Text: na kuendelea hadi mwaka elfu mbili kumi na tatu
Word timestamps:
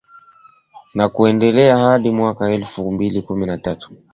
na 0.93 1.09
kuendelea 1.09 1.77
hadi 1.77 2.09
mwaka 2.11 2.51
elfu 2.51 2.91
mbili 2.91 3.21
kumi 3.21 3.45
na 3.45 3.57
tatu 3.57 3.97